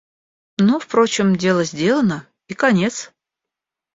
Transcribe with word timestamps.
Ну, 0.57 0.79
впрочем, 0.79 1.35
дело 1.35 1.63
сделано, 1.63 2.27
и 2.47 2.55
конец. 2.55 3.11